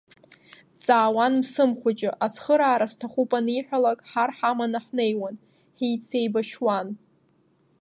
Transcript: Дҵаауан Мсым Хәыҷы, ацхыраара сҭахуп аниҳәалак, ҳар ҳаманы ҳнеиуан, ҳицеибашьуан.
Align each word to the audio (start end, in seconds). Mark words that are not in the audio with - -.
Дҵаауан 0.73 1.33
Мсым 1.39 1.71
Хәыҷы, 1.79 2.09
ацхыраара 2.25 2.87
сҭахуп 2.91 3.31
аниҳәалак, 3.37 3.99
ҳар 4.09 4.29
ҳаманы 4.37 4.79
ҳнеиуан, 4.85 5.35
ҳицеибашьуан. 5.77 6.87